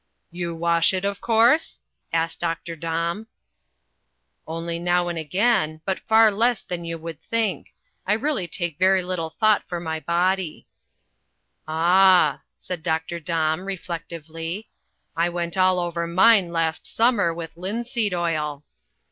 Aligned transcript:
"You 0.31 0.55
wash 0.55 0.95
it, 0.95 1.05
of 1.05 1.21
course?" 1.21 1.79
asked 2.11 2.39
Dr. 2.39 2.75
Domb. 2.75 3.27
"Only 4.47 4.79
now 4.79 5.09
and 5.09 5.19
again, 5.19 5.81
but 5.85 5.99
far 5.99 6.31
less 6.31 6.63
than 6.63 6.83
you 6.83 6.97
would 6.97 7.19
think. 7.19 7.75
I 8.07 8.13
really 8.13 8.47
take 8.47 8.79
very 8.79 9.03
little 9.03 9.29
thought 9.29 9.61
for 9.69 9.79
my 9.79 9.99
body." 9.99 10.65
"Ah," 11.67 12.41
said 12.57 12.81
Dr. 12.81 13.19
Domb 13.19 13.67
reflectively, 13.67 14.67
"I 15.15 15.29
went 15.29 15.55
all 15.55 15.79
over 15.79 16.07
mine 16.07 16.51
last 16.51 16.87
summer 16.91 17.31
with 17.31 17.55
linseed 17.55 18.15
oil." 18.15 18.63